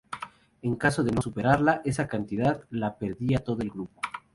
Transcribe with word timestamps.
En 0.63 0.77
caso 0.77 1.03
de 1.03 1.11
no 1.11 1.21
superarla, 1.21 1.83
esa 1.85 2.07
cantidad 2.07 2.63
la 2.71 2.97
perdía 2.97 3.43
todo 3.43 3.61
el 3.61 3.69
grupo. 3.69 4.01